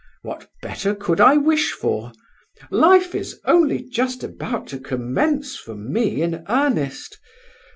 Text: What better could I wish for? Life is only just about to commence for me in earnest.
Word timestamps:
What 0.23 0.49
better 0.63 0.95
could 0.95 1.21
I 1.21 1.37
wish 1.37 1.73
for? 1.73 2.11
Life 2.71 3.13
is 3.13 3.39
only 3.45 3.83
just 3.83 4.23
about 4.23 4.65
to 4.69 4.79
commence 4.79 5.55
for 5.57 5.75
me 5.75 6.23
in 6.23 6.43
earnest. 6.49 7.19